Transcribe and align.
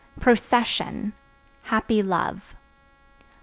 Procession 0.19 1.13
Happy 1.61 2.01
love. 2.01 2.55